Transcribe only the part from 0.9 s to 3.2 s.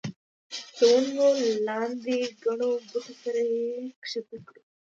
ونو لاندې ګڼو بوټو